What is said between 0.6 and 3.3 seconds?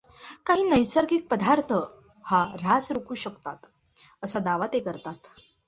नैसर्गिक पदार्थ हा ऱ्हास रोखू